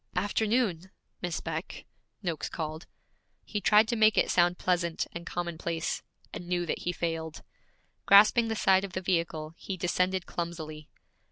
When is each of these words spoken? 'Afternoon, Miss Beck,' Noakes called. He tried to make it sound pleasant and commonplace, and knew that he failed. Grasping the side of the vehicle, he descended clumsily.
'Afternoon, 0.15 0.89
Miss 1.21 1.41
Beck,' 1.41 1.85
Noakes 2.23 2.49
called. 2.49 2.87
He 3.45 3.61
tried 3.61 3.87
to 3.89 3.95
make 3.95 4.17
it 4.17 4.31
sound 4.31 4.57
pleasant 4.57 5.05
and 5.11 5.27
commonplace, 5.27 6.01
and 6.33 6.47
knew 6.47 6.65
that 6.65 6.79
he 6.79 6.91
failed. 6.91 7.43
Grasping 8.07 8.47
the 8.47 8.55
side 8.55 8.83
of 8.83 8.93
the 8.93 9.01
vehicle, 9.01 9.53
he 9.57 9.77
descended 9.77 10.25
clumsily. 10.25 10.89